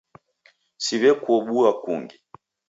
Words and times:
Siw'ekuobua 0.85 1.69
kungi. 1.83 2.17